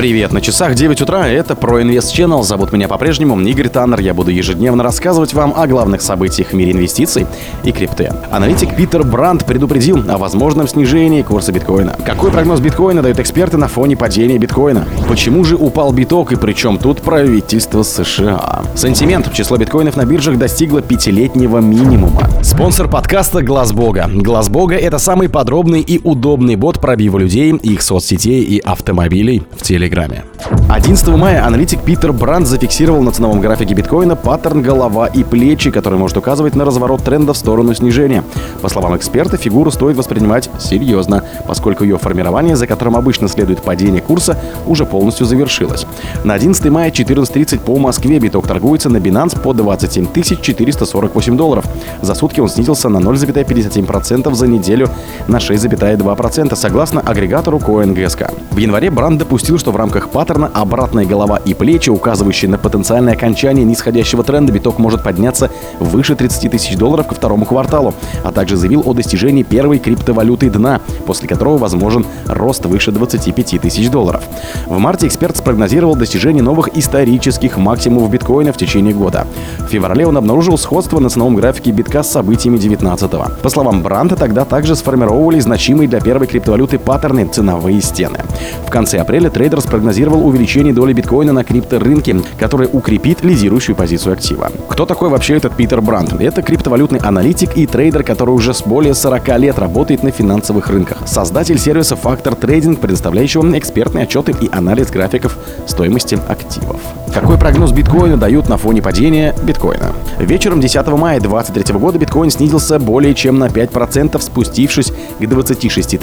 [0.00, 2.42] Привет, на часах 9 утра, это про Инвест Channel.
[2.42, 4.00] Зовут меня по-прежнему Игорь Таннер.
[4.00, 7.26] Я буду ежедневно рассказывать вам о главных событиях в мире инвестиций
[7.64, 8.10] и крипты.
[8.30, 11.98] Аналитик Питер Бранд предупредил о возможном снижении курса биткоина.
[12.06, 14.88] Какой прогноз биткоина дают эксперты на фоне падения биткоина?
[15.06, 18.62] Почему же упал биток и причем тут правительство США?
[18.76, 19.30] Сантимент.
[19.34, 22.22] Число биткоинов на биржах достигло пятилетнего минимума.
[22.42, 24.08] Спонсор подкаста Глаз Бога.
[24.10, 29.62] Глаз Бога это самый подробный и удобный бот пробива людей, их соцсетей и автомобилей в
[29.62, 30.24] теле Телеграме.
[30.68, 35.98] 11 мая аналитик Питер Бранд зафиксировал на ценовом графике биткоина паттерн голова и плечи, который
[35.98, 38.22] может указывать на разворот тренда в сторону снижения.
[38.62, 44.00] По словам эксперта, фигуру стоит воспринимать серьезно, поскольку ее формирование, за которым обычно следует падение
[44.00, 45.86] курса, уже полностью завершилось.
[46.22, 50.06] На 11 мая 14.30 по Москве биток торгуется на Binance по 27
[50.40, 51.64] 448 долларов.
[52.00, 54.88] За сутки он снизился на 0,57% за неделю
[55.26, 58.32] на 6,2% согласно агрегатору CoinGSK.
[58.52, 63.14] В январе Бранд допустил, что в рамках паттерна обратная голова и плечи, указывающие на потенциальное
[63.14, 68.58] окончание нисходящего тренда, биток может подняться выше 30 тысяч долларов ко второму кварталу, а также
[68.58, 74.22] заявил о достижении первой криптовалюты дна, после которого возможен рост выше 25 тысяч долларов.
[74.66, 79.26] В марте эксперт спрогнозировал достижение новых исторических максимумов биткоина в течение года.
[79.60, 83.40] В феврале он обнаружил сходство на ценовом графике битка с событиями 19-го.
[83.42, 88.18] По словам Бранта, тогда также сформировали значимые для первой криптовалюты паттерны ценовые стены.
[88.66, 94.50] В конце апреля трейдер спрогнозировал увеличение доли биткоина на крипторынке, которое укрепит лидирующую позицию актива.
[94.68, 96.12] Кто такой вообще этот Питер Бранд?
[96.20, 101.06] Это криптовалютный аналитик и трейдер, который уже с более 40 лет работает на финансовых рынках.
[101.06, 106.80] Создатель сервиса Factor Trading, предоставляющего экспертные отчеты и анализ графиков стоимости активов.
[107.14, 109.92] Какой прогноз биткоина дают на фоне падения биткоина?
[110.18, 115.96] Вечером 10 мая 2023 года биткоин снизился более чем на 5%, спустившись к 26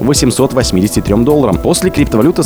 [0.00, 1.58] 883 долларам.
[1.58, 2.42] После криптовалюта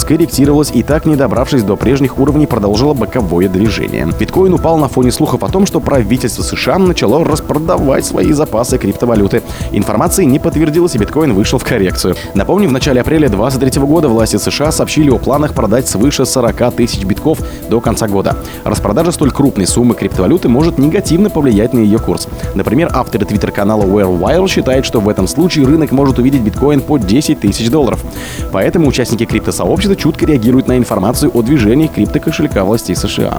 [0.61, 4.09] скорректировалась и так, не добравшись до прежних уровней, продолжила боковое движение.
[4.19, 9.43] Биткоин упал на фоне слухов о том, что правительство США начало распродавать свои запасы криптовалюты.
[9.73, 12.15] Информация не подтвердилась, и биткоин вышел в коррекцию.
[12.35, 17.05] Напомню, в начале апреля 2023 года власти США сообщили о планах продать свыше 40 тысяч
[17.05, 17.39] битков
[17.69, 18.37] до конца года.
[18.65, 22.29] Распродажа столь крупной суммы криптовалюты может негативно повлиять на ее курс.
[22.55, 27.41] Например, авторы твиттер-канала WhereWire считают, что в этом случае рынок может увидеть биткоин по 10
[27.41, 28.01] тысяч долларов.
[28.53, 33.39] Поэтому участники криптосообщества чутко реагируют на информацию о движении криптокошелька властей США.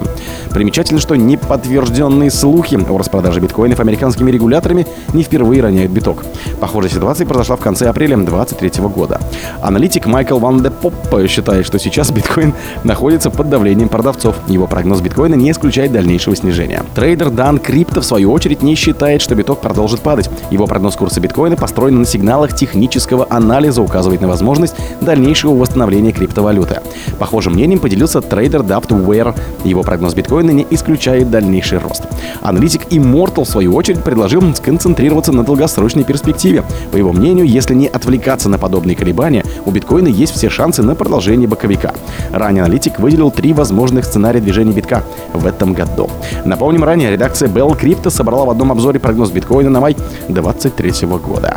[0.50, 6.24] Примечательно, что неподтвержденные слухи о распродаже биткоинов американскими регуляторами не впервые роняют биток.
[6.60, 9.20] Похожая ситуация произошла в конце апреля 2023 года.
[9.60, 10.94] Аналитик Майкл Ван де Поп
[11.28, 12.54] считает, что сейчас биткоин
[12.84, 14.36] находится под давлением продавцов.
[14.48, 16.82] Его прогноз биткоина не исключает дальнейшего снижения.
[16.94, 20.30] Трейдер Daan Crypto, в свою очередь, не считает, что биток продолжит падать.
[20.50, 26.80] Его прогноз курса биткоина построен на сигналах технического анализа, указывает на возможность дальнейшего восстановления криптовалюты.
[27.18, 29.38] Похожим мнением поделился трейдер Daftware.
[29.64, 32.04] Его прогноз биткоина не исключает дальнейший рост.
[32.40, 36.64] Аналитик Immortal, в свою очередь, предложил сконцентрироваться на долгосрочной перспективе.
[36.90, 40.94] По его мнению, если не отвлекаться на подобные колебания, у биткоина есть все шансы на
[40.94, 41.94] продолжение боковика.
[42.32, 46.10] Ранее аналитик выделил три возможных сценария движения битка в этом году.
[46.44, 49.94] Напомним, ранее редакция Bell Crypto собрала в одном обзоре прогноз биткоина на май
[50.28, 51.56] 2023 года.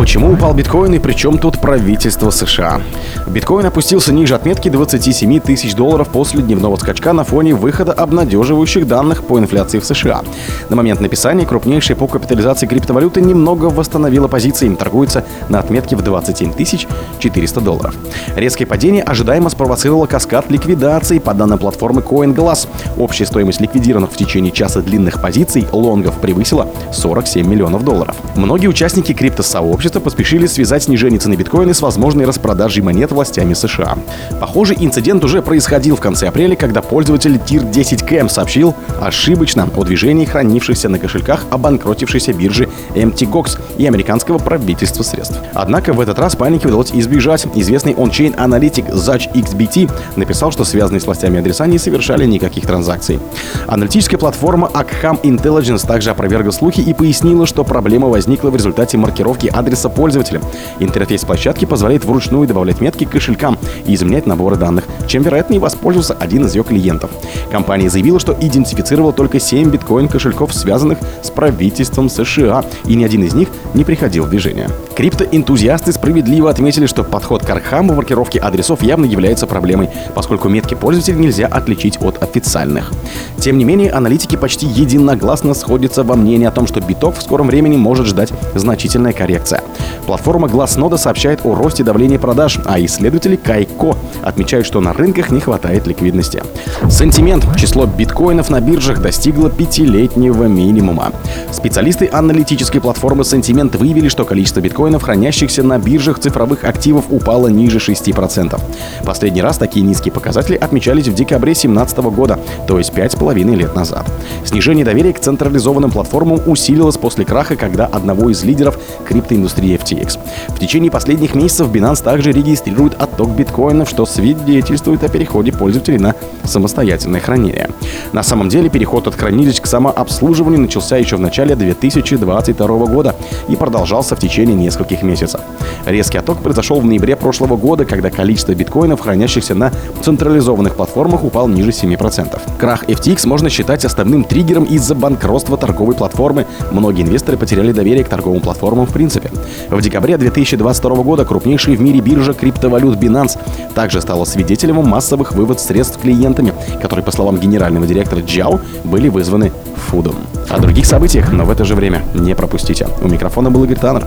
[0.00, 2.80] Почему упал биткоин и причем тут правительство США?
[3.28, 9.24] Биткоин опустился ниже отметки 27 тысяч долларов после дневного скачка на фоне выхода обнадеживающих данных
[9.24, 10.22] по инфляции в США.
[10.68, 16.52] На момент написания крупнейшая по капитализации криптовалюты немного восстановила позиции, торгуется на отметке в 27
[16.52, 16.86] тысяч
[17.18, 17.94] 400 долларов.
[18.36, 22.68] Резкое падение ожидаемо спровоцировало каскад ликвидаций по данным платформы CoinGlass.
[22.96, 28.16] Общая стоимость ликвидированных в течение часа длинных позиций лонгов превысила 47 миллионов долларов.
[28.36, 33.98] Многие участники криптосообщества сообщества поспешили связать снижение цены биткоина с возможной распродажей монет властями США.
[34.40, 39.84] Похожий инцидент уже происходил в конце апреля, когда пользователь TIR 10 Cam сообщил ошибочно о
[39.84, 45.38] движении хранившихся на кошельках обанкротившейся биржи MTGOX и американского правительства средств.
[45.52, 47.46] Однако в этот раз паники удалось избежать.
[47.54, 53.18] Известный ончейн аналитик Zach XBT написал, что связанные с властями адреса не совершали никаких транзакций.
[53.66, 59.48] Аналитическая платформа Akham Intelligence также опровергла слухи и пояснила, что проблема возникла в результате маркировки
[59.48, 60.40] адреса пользователя.
[60.78, 65.58] Интерфейс площадки позволяет вручную добавлять метки к кошелькам и изменять наборы данных, чем, вероятно, и
[65.58, 67.10] воспользовался один из ее клиентов.
[67.50, 73.34] Компания заявила, что идентифицировала только 7 биткоин-кошельков, связанных с правительством США, и ни один из
[73.34, 74.68] них не приходил в движение.
[74.96, 81.16] Криптоэнтузиасты справедливо отметили, что подход к Архаму маркировки адресов явно является проблемой, поскольку метки пользователя
[81.16, 82.90] нельзя отличить от официальных.
[83.38, 87.48] Тем не менее, аналитики почти единогласно сходятся во мнении о том, что биток в скором
[87.48, 89.62] времени может ждать значительная коррекция.
[90.10, 95.38] Платформа Glassnode сообщает о росте давления продаж, а исследователи Кайко отмечают, что на рынках не
[95.38, 96.42] хватает ликвидности.
[96.90, 97.46] Сентимент.
[97.56, 101.12] Число биткоинов на биржах достигло пятилетнего минимума.
[101.52, 107.78] Специалисты аналитической платформы Sentiment выявили, что количество биткоинов, хранящихся на биржах цифровых активов, упало ниже
[107.78, 108.60] 6%.
[109.04, 114.10] Последний раз такие низкие показатели отмечались в декабре 2017 года, то есть 5,5 лет назад.
[114.44, 119.99] Снижение доверия к централизованным платформам усилилось после краха, когда одного из лидеров криптоиндустрии FTX.
[120.48, 126.14] В течение последних месяцев Binance также регистрирует отток биткоинов, что свидетельствует о переходе пользователей на
[126.44, 127.70] самостоятельное хранение.
[128.12, 133.14] На самом деле переход от хранилищ к самообслуживанию начался еще в начале 2022 года
[133.48, 135.40] и продолжался в течение нескольких месяцев.
[135.86, 141.48] Резкий отток произошел в ноябре прошлого года, когда количество биткоинов, хранящихся на централизованных платформах, упал
[141.48, 142.40] ниже 7%.
[142.58, 146.46] Крах FTX можно считать основным триггером из-за банкротства торговой платформы.
[146.70, 149.30] Многие инвесторы потеряли доверие к торговым платформам в принципе.
[149.68, 153.36] В декабре 2022 года крупнейшая в мире биржа криптовалют Binance
[153.74, 159.50] также стала свидетелем массовых вывод средств клиентами, которые, по словам генерального директора Джао, были вызваны
[159.88, 160.14] фудом.
[160.48, 162.86] О других событиях, но в это же время не пропустите.
[163.02, 164.06] У микрофона был Игорь Таннер.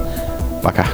[0.63, 0.85] Пока.